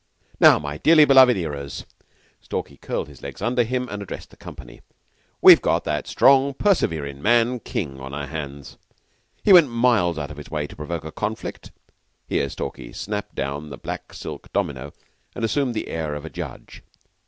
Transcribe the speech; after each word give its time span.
Now, 0.39 0.57
my 0.57 0.79
dearly 0.79 1.05
beloved 1.05 1.37
'earers" 1.37 1.85
Stalky 2.39 2.77
curled 2.77 3.07
his 3.07 3.21
legs 3.21 3.39
under 3.39 3.61
him 3.61 3.87
and 3.87 4.01
addressed 4.01 4.31
the 4.31 4.35
company 4.35 4.81
"we've 5.43 5.61
got 5.61 5.83
that 5.83 6.07
strong', 6.07 6.55
perseverin' 6.55 7.21
man 7.21 7.59
King 7.59 7.99
on 7.99 8.11
our 8.11 8.25
hands. 8.25 8.77
He 9.43 9.53
went 9.53 9.69
miles 9.69 10.17
out 10.17 10.31
of 10.31 10.37
his 10.37 10.49
way 10.49 10.65
to 10.65 10.75
provoke 10.75 11.03
a 11.05 11.11
conflict." 11.11 11.69
(Here 12.27 12.49
Stalky 12.49 12.93
snapped 12.93 13.35
down 13.35 13.69
the 13.69 13.77
black 13.77 14.11
silk 14.15 14.51
domino 14.51 14.91
and 15.35 15.45
assumed 15.45 15.75
the 15.75 15.87
air 15.89 16.15
of 16.15 16.25
a 16.25 16.31
judge.) 16.31 16.81